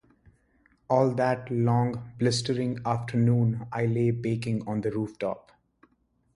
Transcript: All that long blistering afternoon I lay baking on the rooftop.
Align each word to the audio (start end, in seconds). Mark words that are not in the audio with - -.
All 0.89 1.11
that 1.11 1.51
long 1.51 2.13
blistering 2.17 2.79
afternoon 2.87 3.67
I 3.71 3.85
lay 3.85 4.09
baking 4.09 4.67
on 4.67 4.81
the 4.81 4.89
rooftop. 4.89 5.51